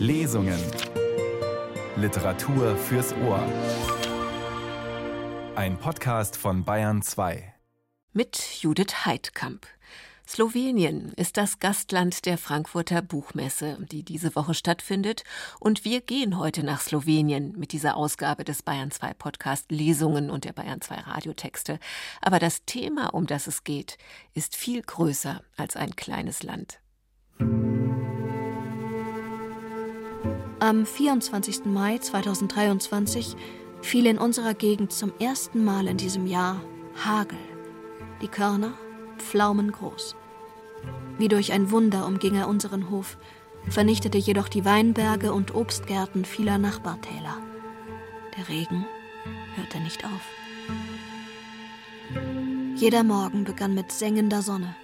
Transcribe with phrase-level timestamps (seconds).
[0.00, 0.58] Lesungen.
[1.94, 3.46] Literatur fürs Ohr.
[5.54, 7.52] Ein Podcast von Bayern 2.
[8.14, 9.66] Mit Judith Heidkamp.
[10.26, 15.22] Slowenien ist das Gastland der Frankfurter Buchmesse, die diese Woche stattfindet.
[15.58, 20.46] Und wir gehen heute nach Slowenien mit dieser Ausgabe des Bayern 2 Podcast Lesungen und
[20.46, 21.78] der Bayern 2 Radiotexte.
[22.22, 23.98] Aber das Thema, um das es geht,
[24.32, 26.80] ist viel größer als ein kleines Land.
[30.62, 31.64] Am 24.
[31.64, 33.34] Mai 2023
[33.80, 36.60] fiel in unserer Gegend zum ersten Mal in diesem Jahr
[37.02, 37.38] Hagel.
[38.20, 38.74] Die Körner
[39.16, 40.16] pflaumengroß.
[41.16, 43.16] Wie durch ein Wunder umging er unseren Hof,
[43.70, 47.38] vernichtete jedoch die Weinberge und Obstgärten vieler Nachbartäler.
[48.36, 48.84] Der Regen
[49.56, 50.20] hörte nicht auf.
[52.76, 54.76] Jeder Morgen begann mit sengender Sonne,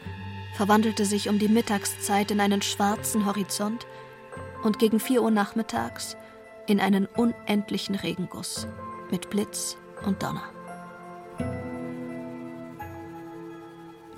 [0.54, 3.86] verwandelte sich um die Mittagszeit in einen schwarzen Horizont
[4.62, 6.16] und gegen vier Uhr nachmittags
[6.66, 8.66] in einen unendlichen Regenguss
[9.10, 10.44] mit Blitz und Donner.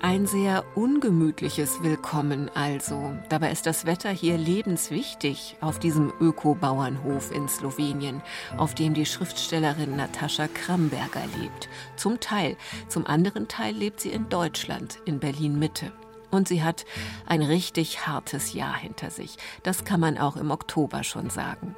[0.01, 3.13] Ein sehr ungemütliches Willkommen also.
[3.27, 8.21] Dabei ist das Wetter hier lebenswichtig auf diesem Öko-Bauernhof in Slowenien,
[8.55, 11.67] auf dem die Schriftstellerin Natascha Kramberger lebt.
[11.97, 12.55] Zum Teil,
[12.87, 15.91] zum anderen Teil lebt sie in Deutschland, in Berlin Mitte.
[16.31, 16.85] Und sie hat
[17.25, 19.37] ein richtig hartes Jahr hinter sich.
[19.63, 21.75] Das kann man auch im Oktober schon sagen.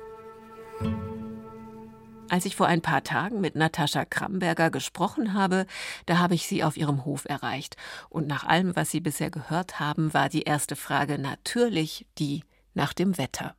[2.32, 5.66] Als ich vor ein paar Tagen mit Natascha Kramberger gesprochen habe,
[6.06, 7.76] da habe ich sie auf ihrem Hof erreicht.
[8.10, 12.94] Und nach allem, was Sie bisher gehört haben, war die erste Frage natürlich die nach
[12.94, 13.56] dem Wetter.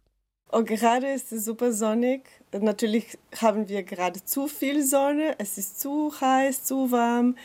[0.50, 2.28] Oh, gerade ist es super sonnig.
[2.52, 5.34] Natürlich haben wir gerade zu viel Sonne.
[5.38, 7.36] Es ist zu heiß, zu warm.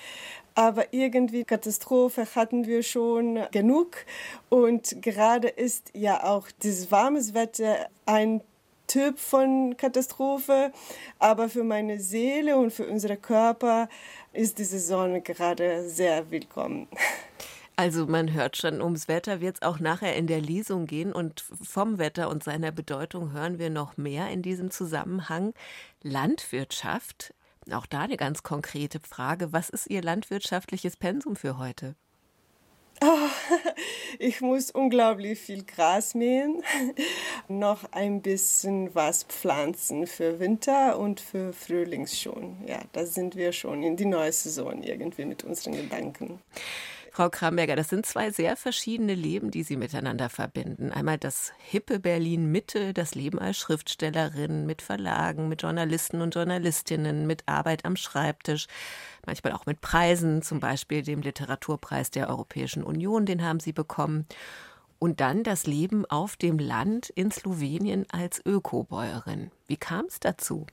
[0.58, 3.98] Aber irgendwie Katastrophe hatten wir schon genug.
[4.50, 8.42] Und gerade ist ja auch dieses warmes Wetter ein
[8.88, 10.72] Typ von Katastrophe,
[11.20, 13.88] aber für meine Seele und für unsere Körper
[14.34, 16.88] ist diese Sonne gerade sehr willkommen.
[17.76, 21.42] Also man hört schon, ums Wetter wird es auch nachher in der Lesung gehen und
[21.42, 25.54] vom Wetter und seiner Bedeutung hören wir noch mehr in diesem Zusammenhang.
[26.02, 27.36] Landwirtschaft,
[27.74, 29.54] auch da eine ganz konkrete Frage.
[29.54, 31.96] Was ist Ihr landwirtschaftliches Pensum für heute?
[33.02, 33.06] Oh,
[34.20, 36.64] ich muss unglaublich viel Gras mähen,
[37.48, 42.58] noch ein bisschen was pflanzen für Winter und für Frühling schon.
[42.68, 46.42] Ja, da sind wir schon in die neue Saison irgendwie mit unseren Gedanken.
[47.18, 50.92] Frau Kramberger, das sind zwei sehr verschiedene Leben, die Sie miteinander verbinden.
[50.92, 57.26] Einmal das hippe Berlin Mitte, das Leben als Schriftstellerin mit Verlagen, mit Journalisten und Journalistinnen,
[57.26, 58.68] mit Arbeit am Schreibtisch,
[59.26, 64.28] manchmal auch mit Preisen, zum Beispiel dem Literaturpreis der Europäischen Union, den haben Sie bekommen.
[65.00, 69.50] Und dann das Leben auf dem Land in Slowenien als Ökobäuerin.
[69.66, 70.68] Wie kam es dazu?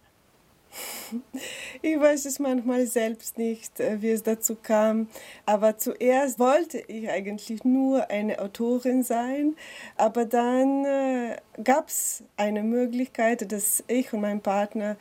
[1.82, 5.08] Ich weiß es manchmal selbst nicht, äh, wie es dazu kam.
[5.46, 9.54] Aber zuerst wollte ich eigentlich nur eine Autorin sein.
[9.96, 14.96] Aber dann äh, gab es eine Möglichkeit, dass ich und mein Partner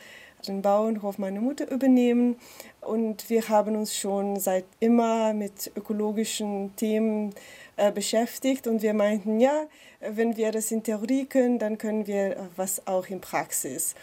[0.47, 2.35] den Bauernhof meiner Mutter übernehmen.
[2.81, 7.33] Und wir haben uns schon seit immer mit ökologischen Themen
[7.77, 8.67] äh, beschäftigt.
[8.67, 9.67] Und wir meinten, ja,
[10.01, 13.95] wenn wir das in Theorie können, dann können wir was auch in Praxis.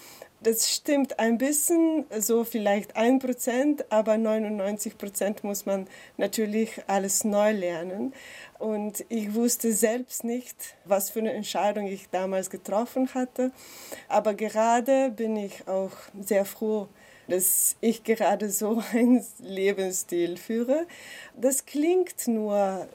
[0.43, 5.87] Das stimmt ein bisschen, so vielleicht ein Prozent, aber 99 Prozent muss man
[6.17, 8.15] natürlich alles neu lernen.
[8.59, 13.53] Und ich wusste selbst nicht, was für eine Entscheidung ich damals getroffen hatte.
[14.09, 16.89] Aber gerade bin ich auch sehr froh,
[17.29, 20.87] dass ich gerade so einen Lebensstil führe.
[21.39, 22.89] Das klingt nur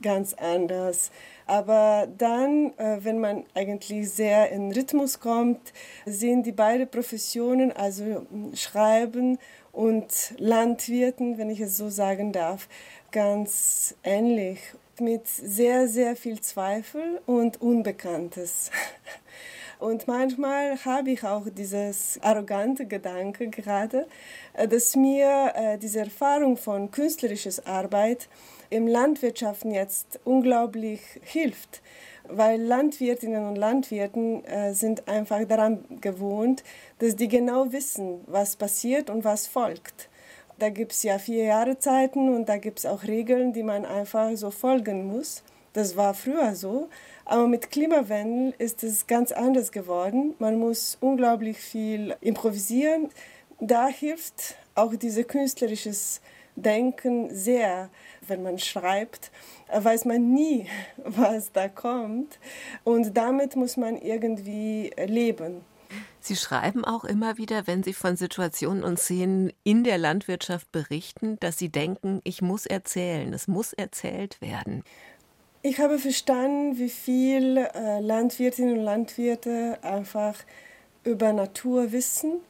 [0.00, 1.10] ganz anders.
[1.46, 5.72] Aber dann, äh, wenn man eigentlich sehr in Rhythmus kommt,
[6.06, 9.38] sind die beiden Professionen, also hm, Schreiben
[9.72, 12.68] und Landwirten, wenn ich es so sagen darf,
[13.10, 14.60] ganz ähnlich.
[15.00, 18.70] Mit sehr, sehr viel Zweifel und Unbekanntes.
[19.80, 24.06] Und manchmal habe ich auch dieses arrogante Gedanke gerade,
[24.54, 28.28] äh, dass mir äh, diese Erfahrung von künstlerischer Arbeit
[28.74, 31.80] im Landwirtschaften jetzt unglaublich hilft,
[32.28, 36.64] weil Landwirtinnen und Landwirten äh, sind einfach daran gewohnt,
[36.98, 40.08] dass die genau wissen, was passiert und was folgt.
[40.58, 44.30] Da gibt es ja vier Jahreszeiten und da gibt es auch Regeln, die man einfach
[44.34, 45.44] so folgen muss.
[45.72, 46.88] Das war früher so,
[47.24, 50.34] aber mit Klimawandel ist es ganz anders geworden.
[50.40, 53.10] Man muss unglaublich viel improvisieren.
[53.60, 55.92] Da hilft auch diese künstlerische
[56.56, 57.90] denken sehr,
[58.26, 59.30] wenn man schreibt,
[59.72, 60.68] weiß man nie,
[61.04, 62.38] was da kommt.
[62.84, 65.62] Und damit muss man irgendwie leben.
[66.20, 71.38] Sie schreiben auch immer wieder, wenn Sie von Situationen und Szenen in der Landwirtschaft berichten,
[71.40, 74.82] dass Sie denken, ich muss erzählen, es muss erzählt werden.
[75.62, 80.34] Ich habe verstanden, wie viel äh, Landwirtinnen und Landwirte einfach
[81.04, 82.40] über Natur wissen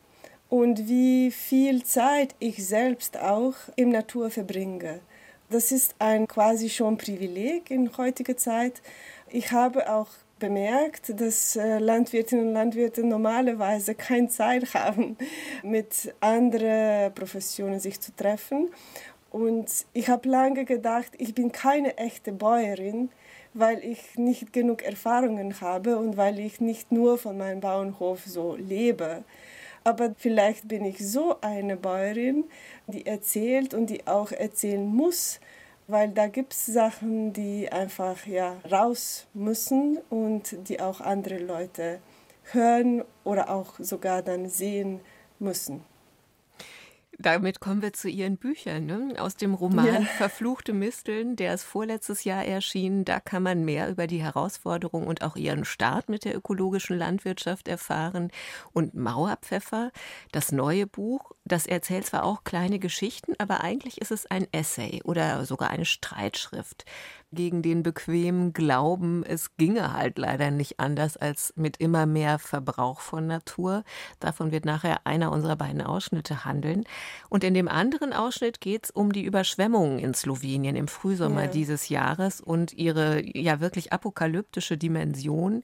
[0.55, 5.01] und wie viel Zeit ich selbst auch im Natur verbringe.
[5.51, 8.81] Das ist ein quasi schon Privileg in heutiger Zeit.
[9.29, 15.17] Ich habe auch bemerkt, dass äh, Landwirtinnen und Landwirte normalerweise keine Zeit haben,
[15.65, 18.69] mit anderen Professionen sich zu treffen.
[19.33, 23.09] Und ich habe lange gedacht, ich bin keine echte Bäuerin,
[23.55, 28.55] weil ich nicht genug Erfahrungen habe und weil ich nicht nur von meinem Bauernhof so
[28.55, 29.25] lebe.
[29.85, 32.45] Aber vielleicht bin ich so eine Bäuerin,
[32.87, 35.41] die erzählt und die auch erzählen muss,
[35.89, 42.01] weil da gibt es Sachen, die einfach ja raus müssen und die auch andere Leute
[42.53, 45.01] hören oder auch sogar dann sehen
[45.39, 45.83] müssen.
[47.19, 48.87] Damit kommen wir zu Ihren Büchern.
[48.87, 49.15] Ne?
[49.19, 50.01] Aus dem Roman ja.
[50.03, 53.05] Verfluchte Misteln, der ist vorletztes Jahr erschienen.
[53.05, 57.69] Da kann man mehr über die Herausforderungen und auch Ihren Start mit der ökologischen Landwirtschaft
[57.69, 58.31] erfahren.
[58.73, 59.93] Und Mauerpfeffer,
[60.33, 65.03] das neue Buch, das erzählt zwar auch kleine Geschichten, aber eigentlich ist es ein Essay
[65.05, 66.85] oder sogar eine Streitschrift
[67.35, 73.01] gegen den bequemen Glauben, es ginge halt leider nicht anders als mit immer mehr Verbrauch
[73.01, 73.85] von Natur.
[74.21, 76.85] Davon wird nachher einer unserer beiden Ausschnitte handeln.
[77.29, 81.51] Und in dem anderen Ausschnitt geht es um die Überschwemmungen in Slowenien im Frühsommer ja.
[81.51, 85.63] dieses Jahres und ihre ja wirklich apokalyptische Dimension.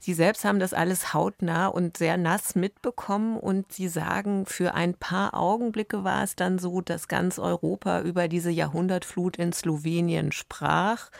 [0.00, 4.94] Sie selbst haben das alles hautnah und sehr nass mitbekommen und sie sagen, für ein
[5.22, 11.10] paar Augenblicke war es dann so, dass ganz Europa über diese Jahrhundertflut in Slowenien sprach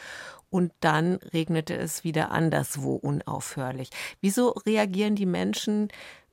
[0.50, 3.90] und dann regnete es wieder anderswo unaufhörlich.
[4.20, 5.88] Wieso reagieren die Menschen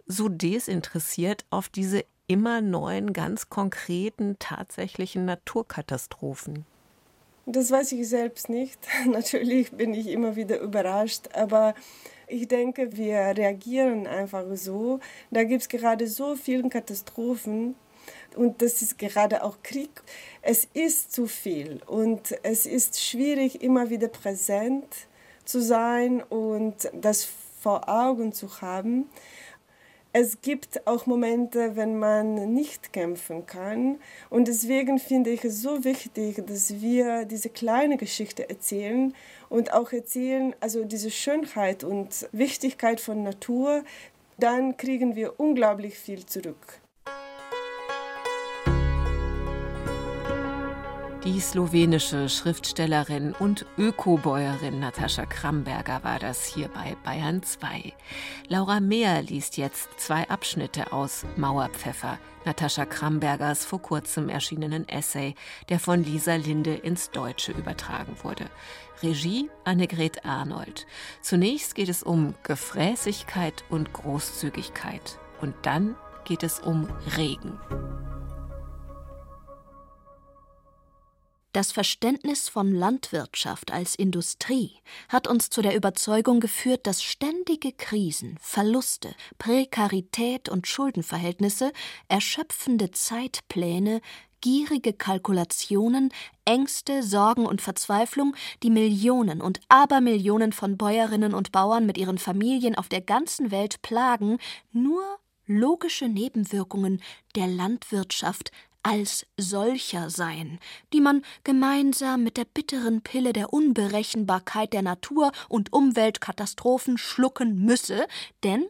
[0.08, 6.66] so desinteressiert auf diese immer neuen, ganz konkreten, tatsächlichen Naturkatastrophen?
[7.46, 8.80] Das weiß ich selbst nicht.
[9.06, 11.76] Natürlich bin ich immer wieder überrascht, aber
[12.30, 15.00] ich denke, wir reagieren einfach so.
[15.32, 17.76] Da gibt es gerade so viele Katastrophen
[18.36, 20.02] und das ist gerade auch Krieg.
[20.42, 24.86] Es ist zu viel und es ist schwierig, immer wieder präsent
[25.46, 27.28] zu sein und das
[27.60, 29.10] vor Augen zu haben.
[30.12, 34.00] Es gibt auch Momente, wenn man nicht kämpfen kann.
[34.32, 39.14] Und deswegen finde ich es so wichtig, dass wir diese kleine Geschichte erzählen
[39.50, 43.84] und auch erzählen, also diese Schönheit und Wichtigkeit von Natur.
[44.38, 46.80] Dann kriegen wir unglaublich viel zurück.
[51.26, 57.94] Die slowenische Schriftstellerin und Ökobäuerin Natascha Kramberger war das hier bei Bayern 2.
[58.48, 65.36] Laura Mehr liest jetzt zwei Abschnitte aus Mauerpfeffer, Natascha Krambergers vor kurzem erschienenen Essay,
[65.68, 68.46] der von Lisa Linde ins Deutsche übertragen wurde.
[69.02, 70.86] Regie Annegret Arnold.
[71.22, 75.20] Zunächst geht es um Gefräßigkeit und Großzügigkeit.
[75.42, 77.60] Und dann geht es um Regen.
[81.52, 88.38] Das Verständnis von Landwirtschaft als Industrie hat uns zu der Überzeugung geführt, dass ständige Krisen,
[88.40, 91.74] Verluste, Prekarität und Schuldenverhältnisse,
[92.08, 94.02] erschöpfende Zeitpläne,
[94.42, 96.12] gierige Kalkulationen,
[96.46, 102.76] Ängste, Sorgen und Verzweiflung, die Millionen und Abermillionen von Bäuerinnen und Bauern mit ihren Familien
[102.76, 104.38] auf der ganzen Welt plagen,
[104.72, 105.04] nur
[105.46, 107.02] logische Nebenwirkungen
[107.36, 108.52] der Landwirtschaft
[108.84, 110.60] als solcher sein,
[110.94, 118.08] die man gemeinsam mit der bitteren Pille der Unberechenbarkeit der Natur und Umweltkatastrophen schlucken müsse,
[118.44, 118.66] denn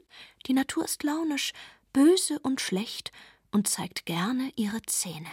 [0.47, 1.53] die Natur ist launisch,
[1.93, 3.11] böse und schlecht
[3.51, 5.29] und zeigt gerne ihre Zähne.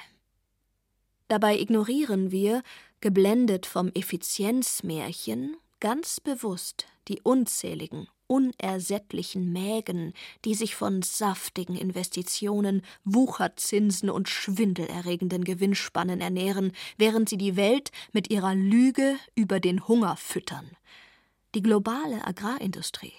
[1.28, 2.62] Dabei ignorieren wir,
[3.00, 10.12] geblendet vom Effizienzmärchen, ganz bewusst die unzähligen unersättlichen Mägen,
[10.44, 18.30] die sich von saftigen Investitionen, Wucherzinsen und schwindelerregenden Gewinnspannen ernähren, während sie die Welt mit
[18.30, 20.70] ihrer Lüge über den Hunger füttern.
[21.54, 23.14] Die globale Agrarindustrie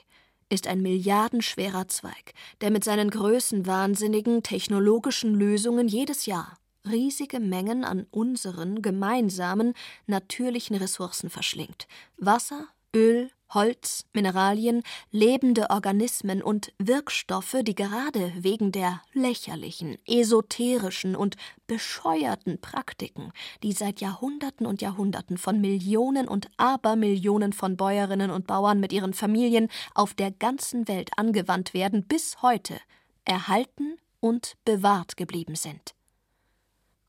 [0.49, 6.57] ist ein milliardenschwerer Zweig, der mit seinen größenwahnsinnigen technologischen Lösungen jedes Jahr
[6.89, 9.73] riesige Mengen an unseren gemeinsamen
[10.05, 19.01] natürlichen Ressourcen verschlingt Wasser, Öl, Holz, Mineralien, lebende Organismen und Wirkstoffe, die gerade wegen der
[19.13, 23.31] lächerlichen, esoterischen und bescheuerten Praktiken,
[23.63, 29.13] die seit Jahrhunderten und Jahrhunderten von Millionen und Abermillionen von Bäuerinnen und Bauern mit ihren
[29.13, 32.77] Familien auf der ganzen Welt angewandt werden, bis heute
[33.23, 35.96] erhalten und bewahrt geblieben sind.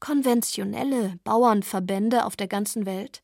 [0.01, 3.23] Konventionelle Bauernverbände auf der ganzen Welt,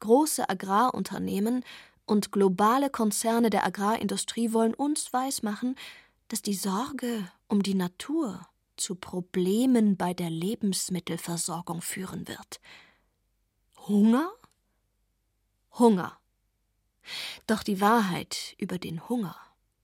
[0.00, 1.64] große Agrarunternehmen
[2.06, 5.76] und globale Konzerne der Agrarindustrie wollen uns weismachen,
[6.28, 8.46] dass die Sorge um die Natur
[8.76, 12.60] zu Problemen bei der Lebensmittelversorgung führen wird.
[13.86, 14.30] Hunger?
[15.78, 16.18] Hunger.
[17.46, 19.36] Doch die Wahrheit über den Hunger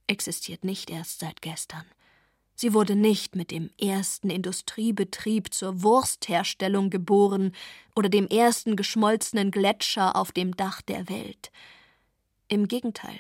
[0.07, 1.85] existiert nicht erst seit gestern.
[2.55, 7.53] Sie wurde nicht mit dem ersten Industriebetrieb zur Wurstherstellung geboren
[7.97, 11.51] oder dem ersten geschmolzenen Gletscher auf dem Dach der Welt.
[12.49, 13.19] Im Gegenteil.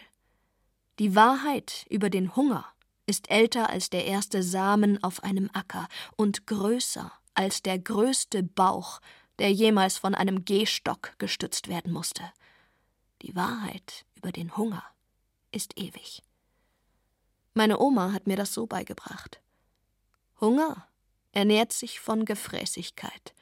[1.00, 2.64] Die Wahrheit über den Hunger
[3.06, 9.00] ist älter als der erste Samen auf einem Acker und größer als der größte Bauch,
[9.40, 12.22] der jemals von einem Gehstock gestützt werden musste.
[13.22, 14.84] Die Wahrheit über den Hunger
[15.50, 16.22] ist ewig.
[17.54, 19.40] Meine Oma hat mir das so beigebracht.
[20.40, 20.88] Hunger
[21.30, 23.34] ernährt sich von Gefräßigkeit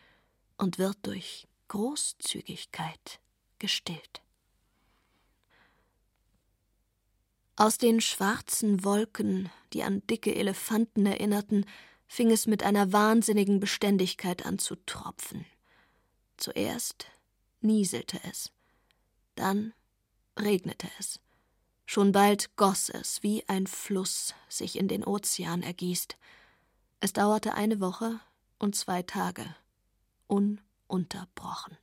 [0.58, 3.20] und wird durch Großzügigkeit
[3.58, 4.20] gestillt.
[7.56, 11.64] Aus den schwarzen Wolken, die an dicke Elefanten erinnerten,
[12.06, 15.46] fing es mit einer wahnsinnigen Beständigkeit an zu tropfen.
[16.36, 17.06] Zuerst
[17.60, 18.50] nieselte es,
[19.34, 19.72] dann
[20.38, 21.20] regnete es.
[21.92, 26.16] Schon bald goss es, wie ein Fluss sich in den Ozean ergießt.
[27.00, 28.18] Es dauerte eine Woche
[28.58, 29.44] und zwei Tage,
[30.26, 31.76] ununterbrochen.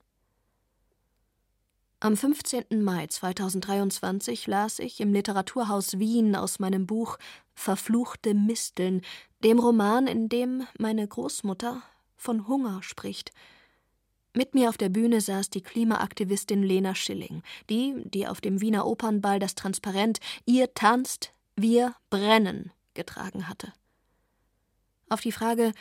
[2.00, 2.82] Am 15.
[2.82, 7.20] Mai 2023 las ich im Literaturhaus Wien aus meinem Buch
[7.54, 9.04] Verfluchte Misteln,
[9.44, 11.84] dem Roman, in dem meine Großmutter
[12.18, 13.32] von Hunger spricht.
[14.40, 18.88] Mit mir auf der Bühne saß die Klimaaktivistin Lena Schilling, die, die auf dem Wiener
[18.88, 23.74] Opernball das Transparent Ihr tanzt, wir brennen getragen hatte.
[25.10, 25.74] Auf die Frage,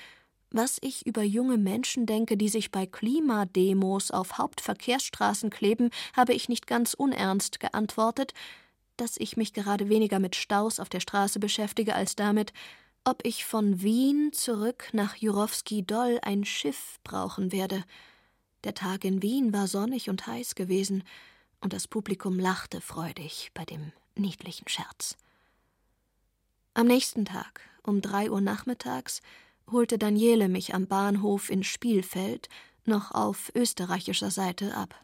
[0.51, 6.49] was ich über junge Menschen denke, die sich bei Klimademos auf Hauptverkehrsstraßen kleben, habe ich
[6.49, 8.35] nicht ganz unernst geantwortet,
[8.97, 12.53] dass ich mich gerade weniger mit Staus auf der Straße beschäftige als damit,
[13.05, 17.85] ob ich von Wien zurück nach Jurowski Doll ein Schiff brauchen werde.
[18.65, 21.05] Der Tag in Wien war sonnig und heiß gewesen,
[21.61, 25.17] und das Publikum lachte freudig bei dem niedlichen Scherz.
[26.75, 29.21] Am nächsten Tag, um drei Uhr nachmittags,
[29.71, 32.49] holte Daniele mich am Bahnhof in Spielfeld
[32.85, 34.95] noch auf österreichischer Seite ab.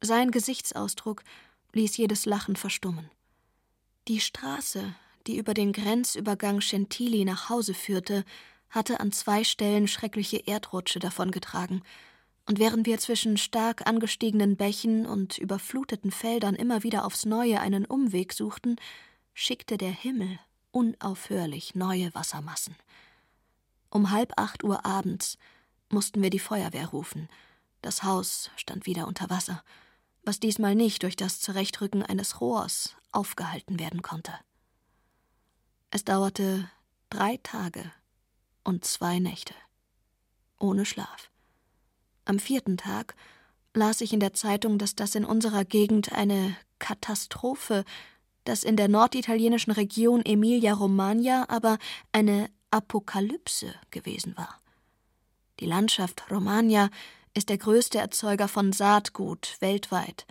[0.00, 1.22] Sein Gesichtsausdruck
[1.72, 3.10] ließ jedes Lachen verstummen.
[4.08, 4.94] Die Straße,
[5.26, 8.24] die über den Grenzübergang Gentili nach Hause führte,
[8.70, 11.82] hatte an zwei Stellen schreckliche Erdrutsche davongetragen,
[12.46, 17.84] und während wir zwischen stark angestiegenen Bächen und überfluteten Feldern immer wieder aufs Neue einen
[17.84, 18.76] Umweg suchten,
[19.34, 20.38] schickte der Himmel
[20.70, 22.76] unaufhörlich neue Wassermassen.
[23.90, 25.38] Um halb acht Uhr abends
[25.88, 27.28] mussten wir die Feuerwehr rufen.
[27.82, 29.62] Das Haus stand wieder unter Wasser,
[30.22, 34.32] was diesmal nicht durch das Zurechtrücken eines Rohrs aufgehalten werden konnte.
[35.90, 36.70] Es dauerte
[37.10, 37.90] drei Tage
[38.64, 39.54] und zwei Nächte.
[40.58, 41.30] Ohne Schlaf.
[42.26, 43.14] Am vierten Tag
[43.72, 47.84] las ich in der Zeitung, dass das in unserer Gegend eine Katastrophe,
[48.44, 51.78] dass in der norditalienischen Region Emilia-Romagna aber
[52.12, 54.60] eine Apokalypse gewesen war.
[55.60, 56.90] Die Landschaft Romagna
[57.32, 60.26] ist der größte Erzeuger von Saatgut weltweit.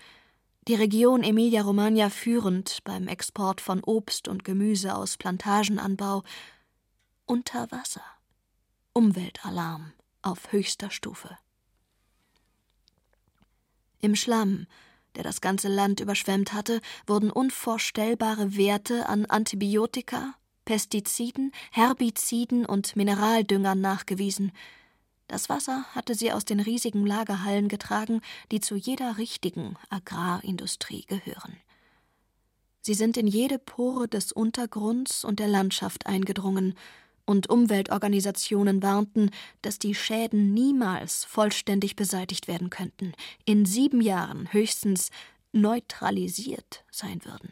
[0.67, 6.23] Die Region Emilia-Romagna führend beim Export von Obst und Gemüse aus Plantagenanbau.
[7.25, 8.03] Unter Wasser.
[8.91, 11.37] Umweltalarm auf höchster Stufe.
[14.05, 14.67] Im Schlamm,
[15.15, 23.81] der das ganze Land überschwemmt hatte, wurden unvorstellbare Werte an Antibiotika, Pestiziden, Herbiziden und Mineraldüngern
[23.81, 24.51] nachgewiesen.
[25.27, 28.21] Das Wasser hatte sie aus den riesigen Lagerhallen getragen,
[28.51, 31.57] die zu jeder richtigen Agrarindustrie gehören.
[32.81, 36.75] Sie sind in jede Pore des Untergrunds und der Landschaft eingedrungen,
[37.25, 43.13] und Umweltorganisationen warnten, dass die Schäden niemals vollständig beseitigt werden könnten,
[43.45, 45.09] in sieben Jahren höchstens
[45.51, 47.51] neutralisiert sein würden.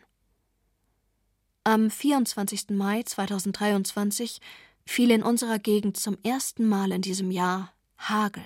[1.64, 2.72] Am 24.
[2.72, 4.42] Mai 2023
[4.86, 8.44] fiel in unserer Gegend zum ersten Mal in diesem Jahr Hagel.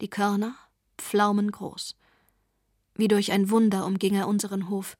[0.00, 0.54] Die Körner
[0.98, 1.96] pflaumengroß.
[2.94, 4.96] Wie durch ein Wunder umging er unseren Hof,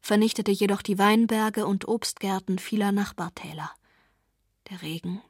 [0.00, 3.70] vernichtete jedoch die Weinberge und Obstgärten vieler Nachbartäler.
[4.70, 5.20] Der Regen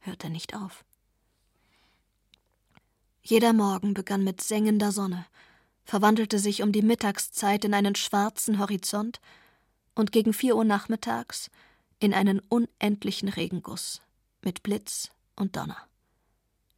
[0.00, 0.84] hörte nicht auf.
[3.22, 5.26] Jeder Morgen begann mit sengender Sonne,
[5.84, 9.20] verwandelte sich um die Mittagszeit in einen schwarzen Horizont
[9.94, 11.50] und gegen vier Uhr nachmittags
[11.98, 14.00] in einen unendlichen Regenguss
[14.42, 15.76] mit Blitz und Donner.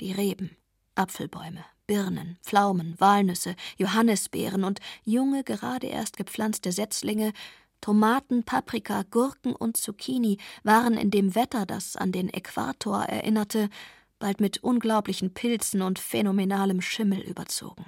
[0.01, 0.57] Die Reben,
[0.95, 7.33] Apfelbäume, Birnen, Pflaumen, Walnüsse, Johannisbeeren und junge, gerade erst gepflanzte Setzlinge,
[7.81, 13.71] Tomaten, Paprika, Gurken und Zucchini waren in dem Wetter, das an den Äquator erinnerte,
[14.19, 17.87] bald mit unglaublichen Pilzen und phänomenalem Schimmel überzogen.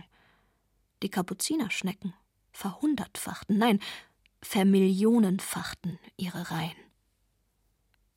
[1.02, 2.14] Die Kapuzinerschnecken
[2.52, 3.80] verhundertfachten, nein,
[4.42, 6.76] vermillionenfachten ihre Reihen.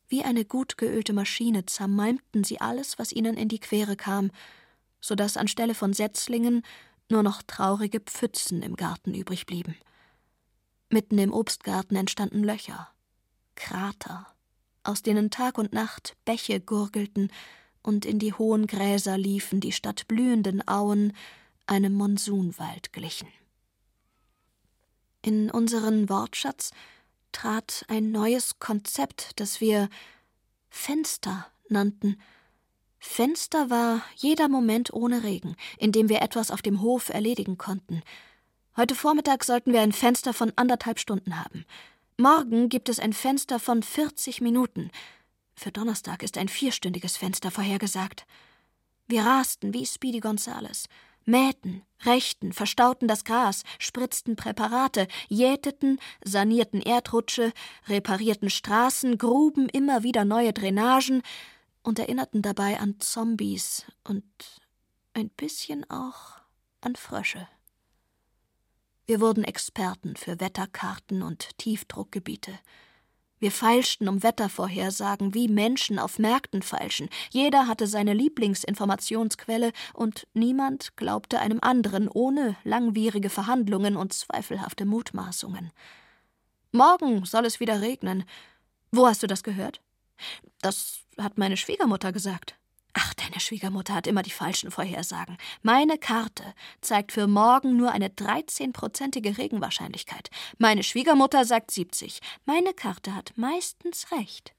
[0.08, 4.30] Wie eine gut geölte Maschine zermalmten sie alles, was ihnen in die Quere kam,
[5.00, 6.62] so dass anstelle von Setzlingen
[7.10, 9.76] nur noch traurige Pfützen im Garten übrig blieben.
[10.88, 12.88] Mitten im Obstgarten entstanden Löcher,
[13.56, 14.26] Krater,
[14.84, 17.32] aus denen Tag und Nacht Bäche gurgelten
[17.82, 21.12] und in die hohen Gräser liefen, die statt blühenden Auen
[21.66, 23.28] einem Monsunwald glichen.
[25.22, 26.70] In unseren Wortschatz
[27.32, 29.88] trat ein neues Konzept, das wir
[30.70, 32.20] Fenster nannten.
[33.00, 38.02] Fenster war jeder Moment ohne Regen, in dem wir etwas auf dem Hof erledigen konnten.
[38.76, 41.64] Heute Vormittag sollten wir ein Fenster von anderthalb Stunden haben.
[42.18, 44.90] Morgen gibt es ein Fenster von 40 Minuten.
[45.54, 48.26] Für Donnerstag ist ein vierstündiges Fenster vorhergesagt.
[49.06, 50.88] Wir rasten wie Speedy Gonzales
[51.24, 57.52] mähten, rechten, verstauten das Gras, spritzten Präparate, jäteten, sanierten Erdrutsche,
[57.88, 61.22] reparierten Straßen, gruben immer wieder neue Drainagen
[61.82, 64.24] und erinnerten dabei an Zombies und
[65.14, 66.36] ein bisschen auch
[66.80, 67.48] an Frösche.
[69.06, 72.58] Wir wurden Experten für Wetterkarten und Tiefdruckgebiete.
[73.38, 77.08] Wir feilschten um Wettervorhersagen, wie Menschen auf Märkten feilschen.
[77.30, 85.70] Jeder hatte seine Lieblingsinformationsquelle und niemand glaubte einem anderen ohne langwierige Verhandlungen und zweifelhafte Mutmaßungen.
[86.72, 88.24] Morgen soll es wieder regnen.
[88.90, 89.80] Wo hast du das gehört?
[90.62, 92.56] Das hat meine Schwiegermutter gesagt.
[92.98, 95.36] Ach, deine Schwiegermutter hat immer die falschen Vorhersagen.
[95.60, 100.30] Meine Karte zeigt für morgen nur eine 13-prozentige Regenwahrscheinlichkeit.
[100.56, 102.20] Meine Schwiegermutter sagt 70.
[102.46, 104.54] Meine Karte hat meistens recht.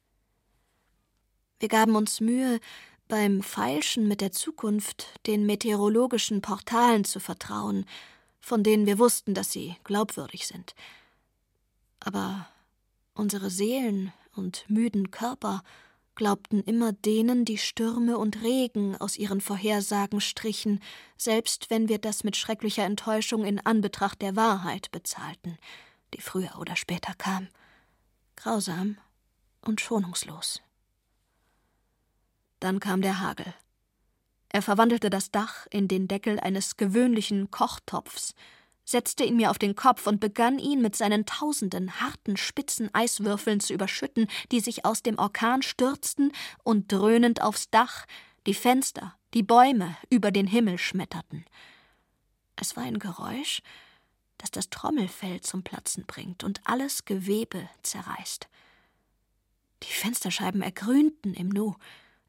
[1.59, 2.59] Wir gaben uns Mühe,
[3.07, 7.85] beim Feilschen mit der Zukunft den meteorologischen Portalen zu vertrauen,
[8.39, 10.75] von denen wir wussten, dass sie glaubwürdig sind.
[11.99, 12.47] Aber
[13.15, 15.63] unsere Seelen und müden Körper
[16.17, 20.81] glaubten immer denen, die Stürme und Regen aus ihren Vorhersagen strichen,
[21.15, 25.57] selbst wenn wir das mit schrecklicher Enttäuschung in Anbetracht der Wahrheit bezahlten,
[26.13, 27.47] die früher oder später kam,
[28.35, 28.97] grausam
[29.61, 30.61] und schonungslos.
[32.59, 33.53] Dann kam der Hagel.
[34.49, 38.33] Er verwandelte das Dach in den Deckel eines gewöhnlichen Kochtopfs,
[38.87, 43.59] setzte ihn mir auf den Kopf und begann ihn mit seinen tausenden harten, spitzen Eiswürfeln
[43.59, 46.31] zu überschütten, die sich aus dem Orkan stürzten
[46.63, 48.05] und dröhnend aufs Dach,
[48.47, 51.45] die Fenster, die Bäume über den Himmel schmetterten.
[52.55, 53.61] Es war ein Geräusch,
[54.37, 58.47] das das Trommelfell zum Platzen bringt und alles Gewebe zerreißt.
[59.83, 61.75] Die Fensterscheiben ergrünten im Nu.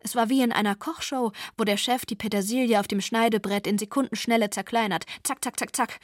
[0.00, 3.78] Es war wie in einer Kochshow, wo der Chef die Petersilie auf dem Schneidebrett in
[3.78, 5.06] Sekundenschnelle zerkleinert.
[5.22, 6.00] Zack, zack, zack, zack.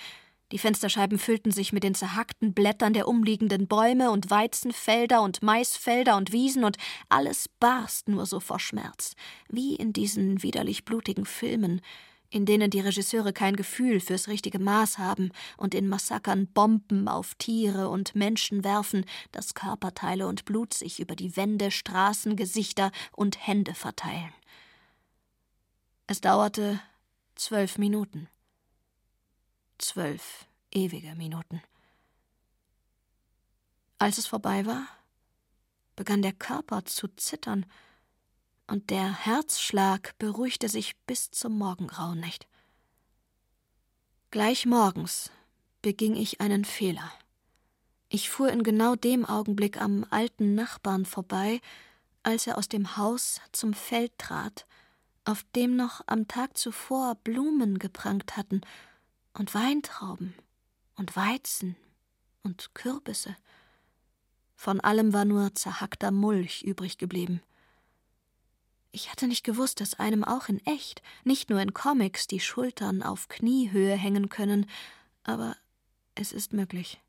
[0.54, 6.16] Die Fensterscheiben füllten sich mit den zerhackten Blättern der umliegenden Bäume und Weizenfelder und Maisfelder
[6.16, 6.76] und Wiesen, und
[7.08, 9.16] alles barst nur so vor Schmerz,
[9.48, 11.80] wie in diesen widerlich blutigen Filmen,
[12.30, 17.34] in denen die Regisseure kein Gefühl fürs richtige Maß haben und in Massakern Bomben auf
[17.34, 23.44] Tiere und Menschen werfen, dass Körperteile und Blut sich über die Wände, Straßen, Gesichter und
[23.44, 24.32] Hände verteilen.
[26.06, 26.78] Es dauerte
[27.34, 28.28] zwölf Minuten.
[29.78, 31.60] Zwölf ewige Minuten.
[33.98, 34.86] Als es vorbei war,
[35.96, 37.66] begann der Körper zu zittern,
[38.66, 42.48] und der Herzschlag beruhigte sich bis zum Morgengrauen nicht.
[44.30, 45.30] Gleich morgens
[45.82, 47.12] beging ich einen Fehler.
[48.08, 51.60] Ich fuhr in genau dem Augenblick am alten Nachbarn vorbei,
[52.22, 54.66] als er aus dem Haus zum Feld trat,
[55.24, 58.62] auf dem noch am Tag zuvor Blumen geprangt hatten
[59.34, 60.34] und Weintrauben
[60.96, 61.76] und Weizen
[62.42, 63.36] und Kürbisse.
[64.56, 67.42] Von allem war nur zerhackter Mulch übrig geblieben.
[68.92, 73.02] Ich hatte nicht gewusst, dass einem auch in echt, nicht nur in Comics, die Schultern
[73.02, 74.66] auf Kniehöhe hängen können,
[75.24, 75.56] aber
[76.16, 77.00] Es ist möglich.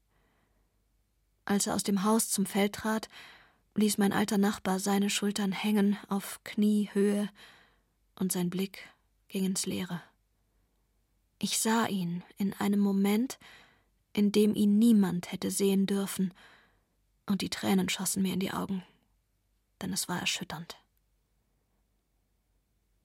[1.46, 3.08] Als er aus dem Haus zum Feld trat,
[3.76, 7.30] ließ mein alter Nachbar seine Schultern hängen auf Kniehöhe
[8.16, 8.80] und sein Blick
[9.28, 10.02] ging ins Leere.
[11.40, 13.38] Ich sah ihn in einem Moment,
[14.14, 16.34] in dem ihn niemand hätte sehen dürfen,
[17.26, 18.84] und die Tränen schossen mir in die Augen,
[19.82, 20.78] denn es war erschütternd.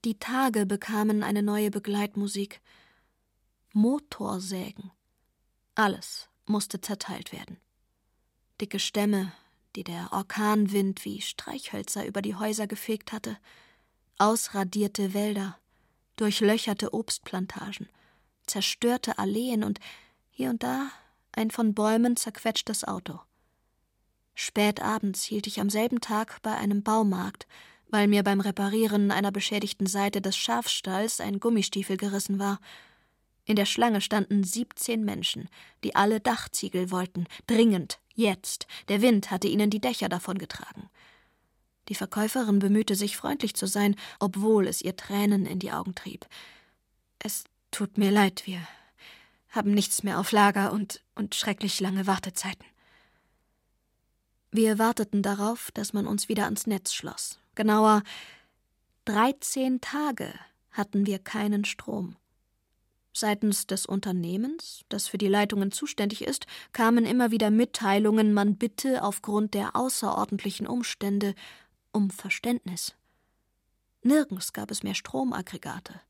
[0.04, 2.60] Die Tage bekamen eine neue Begleitmusik.
[3.72, 4.90] Motorsägen.
[5.74, 7.58] Alles musste zerteilt werden.
[8.60, 9.32] Dicke Stämme,
[9.76, 13.36] die der Orkanwind wie Streichhölzer über die Häuser gefegt hatte,
[14.18, 15.58] ausradierte Wälder,
[16.16, 17.88] durchlöcherte Obstplantagen,
[18.50, 19.80] zerstörte Alleen und
[20.30, 20.90] hier und da
[21.32, 23.20] ein von Bäumen zerquetschtes Auto.
[24.34, 27.46] Spät abends hielt ich am selben Tag bei einem Baumarkt,
[27.88, 32.60] weil mir beim Reparieren einer beschädigten Seite des Schafstalls ein Gummistiefel gerissen war.
[33.44, 35.48] In der Schlange standen siebzehn Menschen,
[35.82, 38.66] die alle Dachziegel wollten, dringend, jetzt.
[38.88, 40.88] Der Wind hatte ihnen die Dächer davongetragen.
[41.88, 46.26] Die Verkäuferin bemühte sich, freundlich zu sein, obwohl es ihr Tränen in die Augen trieb.
[47.18, 48.60] Es tut mir leid, wir
[49.50, 52.64] haben nichts mehr auf Lager und, und schrecklich lange Wartezeiten.
[54.52, 57.38] Wir warteten darauf, dass man uns wieder ans Netz schloss.
[57.54, 58.02] Genauer,
[59.04, 60.32] dreizehn Tage
[60.70, 62.16] hatten wir keinen Strom.
[63.12, 69.02] Seitens des Unternehmens, das für die Leitungen zuständig ist, kamen immer wieder Mitteilungen, man bitte
[69.02, 71.34] aufgrund der außerordentlichen Umstände
[71.92, 72.94] um Verständnis.
[74.02, 76.00] Nirgends gab es mehr Stromaggregate.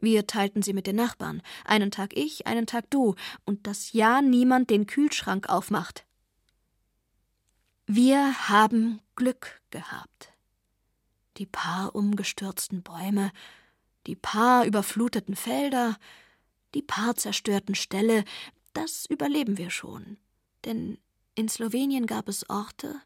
[0.00, 4.20] Wir teilten sie mit den Nachbarn, einen Tag ich, einen Tag du, und dass ja
[4.20, 6.04] niemand den Kühlschrank aufmacht.
[7.86, 10.32] Wir haben Glück gehabt.
[11.38, 13.30] Die paar umgestürzten Bäume,
[14.06, 15.96] die paar überfluteten Felder,
[16.74, 18.24] die paar zerstörten Ställe,
[18.72, 20.18] das überleben wir schon.
[20.64, 20.98] Denn
[21.34, 23.00] in Slowenien gab es Orte,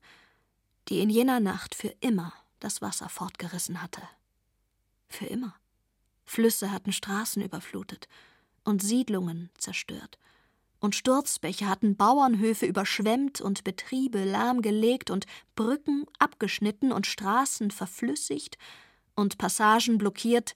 [0.88, 4.02] die in jener Nacht für immer das Wasser fortgerissen hatte.
[5.08, 5.59] Für immer.
[6.30, 8.06] Flüsse hatten Straßen überflutet
[8.62, 10.16] und Siedlungen zerstört.
[10.78, 18.58] Und Sturzbäche hatten Bauernhöfe überschwemmt und Betriebe lahmgelegt und Brücken abgeschnitten und Straßen verflüssigt
[19.16, 20.54] und Passagen blockiert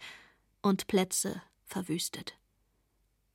[0.62, 2.38] und Plätze verwüstet.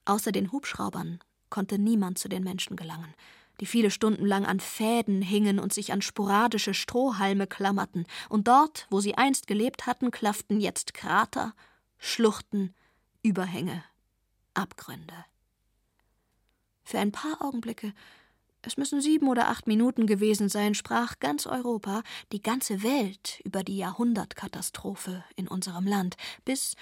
[0.05, 3.13] Außer den Hubschraubern konnte niemand zu den Menschen gelangen,
[3.59, 8.87] die viele Stunden lang an Fäden hingen und sich an sporadische Strohhalme klammerten, und dort,
[8.89, 11.53] wo sie einst gelebt hatten, klafften jetzt Krater,
[11.99, 12.73] Schluchten,
[13.21, 13.83] Überhänge,
[14.53, 15.25] Abgründe.
[16.83, 17.93] Für ein paar Augenblicke,
[18.61, 23.63] es müssen sieben oder acht Minuten gewesen sein, sprach ganz Europa, die ganze Welt über
[23.63, 26.75] die Jahrhundertkatastrophe in unserem Land, bis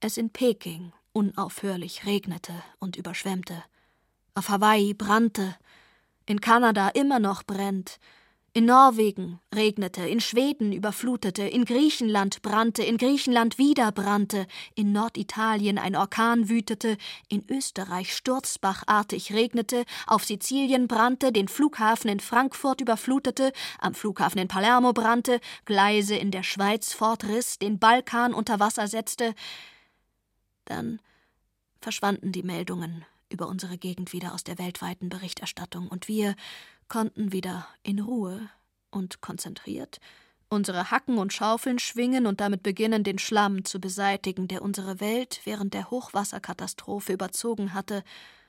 [0.00, 3.64] es in Peking unaufhörlich regnete und überschwemmte.
[4.34, 5.56] Auf Hawaii brannte,
[6.26, 7.98] in Kanada immer noch brennt,
[8.52, 15.78] in Norwegen regnete, in Schweden überflutete, in Griechenland brannte, in Griechenland wieder brannte, in Norditalien
[15.78, 16.96] ein Orkan wütete,
[17.28, 24.48] in Österreich sturzbachartig regnete, auf Sizilien brannte, den Flughafen in Frankfurt überflutete, am Flughafen in
[24.48, 29.34] Palermo brannte, Gleise in der Schweiz fortriss, den Balkan unter Wasser setzte.
[30.64, 31.00] Dann
[31.80, 36.34] verschwanden die Meldungen über unsere Gegend wieder aus der weltweiten Berichterstattung, und wir
[36.90, 38.50] konnten wieder in Ruhe
[38.90, 39.98] und konzentriert
[40.50, 45.40] unsere Hacken und Schaufeln schwingen und damit beginnen, den Schlamm zu beseitigen, der unsere Welt
[45.44, 48.02] während der Hochwasserkatastrophe überzogen hatte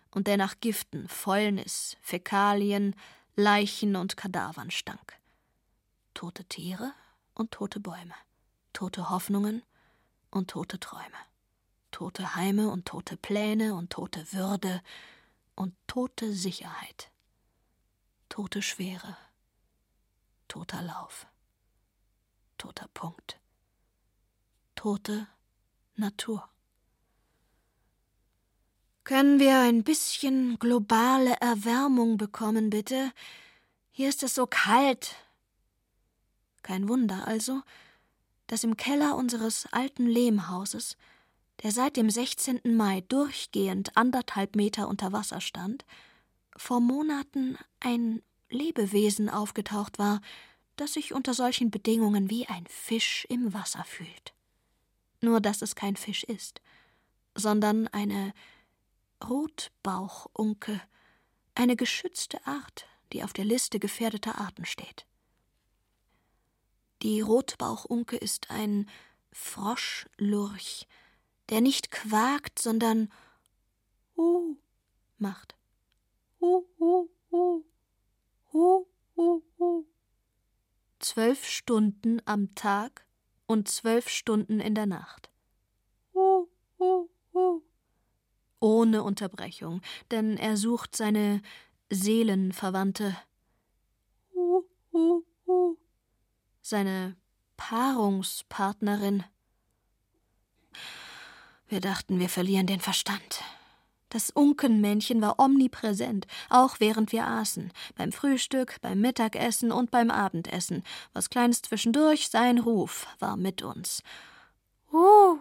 [0.09, 2.95] und der nach Giften, Fäulnis, Fäkalien,
[3.35, 5.13] Leichen und Kadavern stank.
[6.13, 6.91] Tote Tiere
[7.35, 8.15] und tote Bäume,
[8.73, 9.61] tote Hoffnungen
[10.31, 11.05] und tote Träume,
[11.91, 14.81] tote Heime und tote Pläne und tote Würde
[15.55, 17.10] und tote Sicherheit
[18.31, 19.17] tote Schwere,
[20.47, 21.27] toter Lauf,
[22.57, 23.37] toter Punkt,
[24.73, 25.27] tote
[25.97, 26.47] Natur.
[29.03, 33.11] Können wir ein bisschen globale Erwärmung bekommen, bitte?
[33.91, 35.15] Hier ist es so kalt.
[36.61, 37.61] Kein Wunder also,
[38.47, 40.95] dass im Keller unseres alten Lehmhauses,
[41.63, 42.61] der seit dem 16.
[42.77, 45.83] Mai durchgehend anderthalb Meter unter Wasser stand,
[46.55, 50.21] vor Monaten ein Lebewesen aufgetaucht war,
[50.75, 54.33] das sich unter solchen Bedingungen wie ein Fisch im Wasser fühlt.
[55.21, 56.61] Nur dass es kein Fisch ist,
[57.35, 58.33] sondern eine
[59.23, 60.81] Rotbauchunke,
[61.55, 65.05] eine geschützte Art, die auf der Liste gefährdeter Arten steht.
[67.03, 68.89] Die Rotbauchunke ist ein
[69.31, 70.87] Froschlurch,
[71.49, 73.11] der nicht quakt, sondern
[74.17, 74.55] uh
[75.17, 75.55] macht
[80.99, 83.05] Zwölf Stunden am Tag
[83.45, 85.29] und zwölf Stunden in der Nacht.
[88.59, 91.41] Ohne Unterbrechung, denn er sucht seine
[91.89, 93.15] Seelenverwandte.
[96.61, 97.15] Seine
[97.57, 99.23] Paarungspartnerin.
[101.67, 103.43] Wir dachten, wir verlieren den Verstand.
[104.11, 110.83] Das Unkenmännchen war omnipräsent, auch während wir aßen, beim Frühstück, beim Mittagessen und beim Abendessen.
[111.13, 114.03] Was Kleines zwischendurch, sein Ruf war mit uns.
[114.91, 115.37] Uh.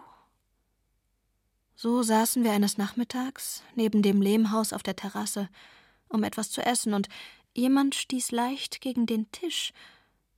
[1.75, 5.49] So saßen wir eines Nachmittags neben dem Lehmhaus auf der Terrasse,
[6.07, 7.09] um etwas zu essen, und
[7.53, 9.73] jemand stieß leicht gegen den Tisch,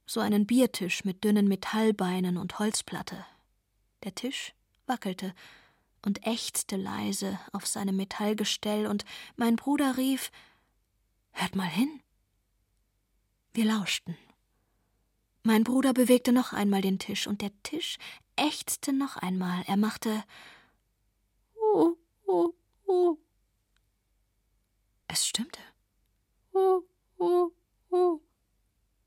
[0.07, 3.27] so einen Biertisch mit dünnen Metallbeinen und Holzplatte.
[4.03, 4.55] Der Tisch
[4.87, 5.35] wackelte,
[6.05, 10.31] und ächzte leise auf seinem Metallgestell, und mein Bruder rief
[11.31, 12.01] Hört mal hin.
[13.53, 14.15] Wir lauschten.
[15.43, 17.97] Mein Bruder bewegte noch einmal den Tisch, und der Tisch
[18.35, 19.63] ächzte noch einmal.
[19.67, 20.23] Er machte
[21.55, 21.95] uh,
[22.27, 22.53] uh,
[22.87, 23.17] uh.
[25.07, 25.59] Es stimmte.
[26.53, 26.81] Uh,
[27.19, 27.51] uh,
[27.91, 28.19] uh.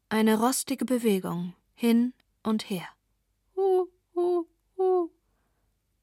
[0.08, 2.88] Eine rostige Bewegung hin und her.
[3.56, 4.46] Uh, uh,
[4.78, 5.10] uh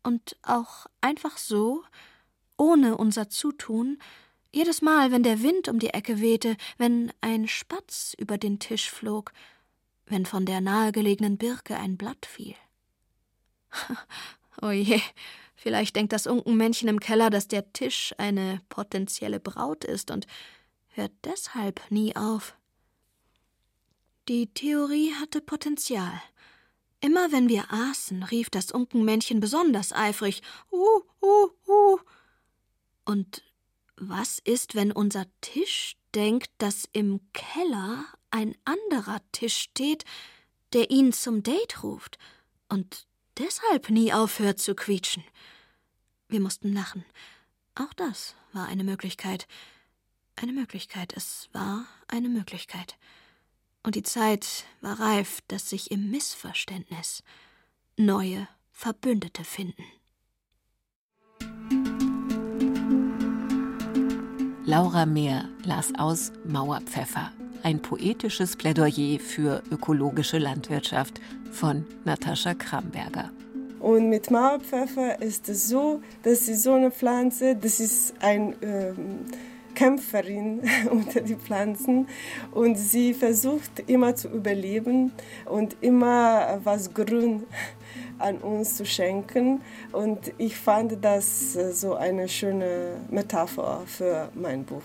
[0.04, 1.84] und auch einfach so,
[2.58, 3.98] ohne unser Zutun,
[4.52, 8.90] jedes Mal, wenn der Wind um die Ecke wehte, wenn ein Spatz über den Tisch
[8.90, 9.34] flog,
[10.06, 12.56] wenn von der nahegelegenen Birke ein Blatt fiel.
[14.62, 15.02] Oje, oh
[15.56, 20.28] vielleicht denkt das Unkenmännchen im Keller, dass der Tisch eine potenzielle Braut ist und
[20.90, 22.56] hört deshalb nie auf.
[24.30, 26.22] Die Theorie hatte Potenzial.
[27.04, 32.00] Immer wenn wir aßen, rief das Unkenmännchen besonders eifrig Uh, uh, uh.
[33.04, 33.44] Und
[33.98, 40.06] was ist, wenn unser Tisch denkt, dass im Keller ein anderer Tisch steht,
[40.72, 42.18] der ihn zum Date ruft
[42.70, 43.06] und
[43.38, 45.26] deshalb nie aufhört zu quietschen?
[46.30, 47.04] Wir mussten lachen.
[47.76, 49.50] Auch das war eine Möglichkeit.
[50.38, 52.96] Eine Möglichkeit, es war eine Möglichkeit
[53.84, 57.24] und die Zeit war reif, dass sich im Missverständnis
[57.98, 59.84] neue Verbündete finden.
[64.66, 71.20] Laura Mehr las aus Mauerpfeffer, ein poetisches Plädoyer für ökologische Landwirtschaft
[71.52, 73.30] von Natascha Kramberger.
[73.82, 79.26] Und mit Mauerpfeffer ist es so, dass sie so eine Pflanze, das ist ein ähm,
[79.74, 82.08] Kämpferin unter die Pflanzen
[82.52, 85.12] und sie versucht immer zu überleben
[85.46, 87.44] und immer was Grün
[88.20, 89.62] an uns zu schenken.
[89.92, 94.84] Und ich fand das so eine schöne Metapher für mein Buch.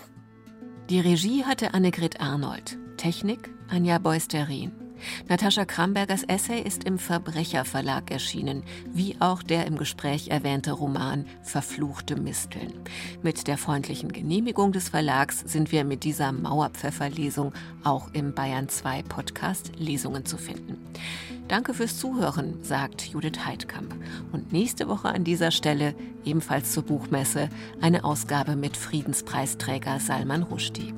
[0.89, 4.88] Die Regie hatte Annegret Arnold, Technik Anja Beusterin.
[5.27, 12.15] Natascha Krambergers Essay ist im Verbrecherverlag erschienen, wie auch der im Gespräch erwähnte Roman Verfluchte
[12.15, 12.73] Misteln.
[13.21, 19.03] Mit der freundlichen Genehmigung des Verlags sind wir mit dieser Mauerpfeffer-Lesung auch im Bayern 2
[19.03, 20.77] Podcast Lesungen zu finden.
[21.47, 23.95] Danke fürs Zuhören, sagt Judith Heidkamp.
[24.31, 27.49] Und nächste Woche an dieser Stelle, ebenfalls zur Buchmesse,
[27.81, 30.93] eine Ausgabe mit Friedenspreisträger Salman Rushdie.